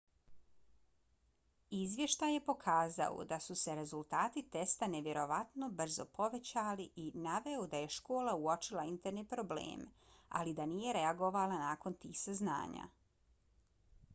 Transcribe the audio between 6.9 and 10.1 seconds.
i naveo da je škola uočila interne probleme